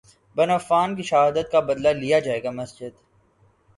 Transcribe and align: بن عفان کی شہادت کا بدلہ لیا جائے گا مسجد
بن 0.35 0.49
عفان 0.49 0.95
کی 0.95 1.03
شہادت 1.03 1.51
کا 1.51 1.59
بدلہ 1.67 1.89
لیا 1.99 2.19
جائے 2.19 2.43
گا 2.43 2.51
مسجد 2.51 2.93